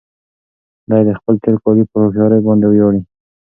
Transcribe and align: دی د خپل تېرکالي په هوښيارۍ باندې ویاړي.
دی 0.89 1.01
د 1.07 1.09
خپل 1.19 1.35
تېرکالي 1.43 1.83
په 1.89 1.95
هوښيارۍ 2.03 2.39
باندې 2.47 2.65
ویاړي. 2.69 3.01